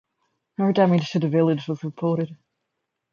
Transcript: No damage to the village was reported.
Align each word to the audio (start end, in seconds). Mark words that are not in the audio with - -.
No 0.57 0.71
damage 0.71 1.11
to 1.11 1.19
the 1.19 1.29
village 1.29 1.67
was 1.67 1.83
reported. 1.83 2.35